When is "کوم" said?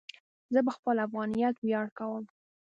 1.97-2.23